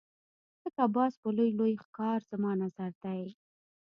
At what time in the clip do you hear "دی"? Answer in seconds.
3.03-3.21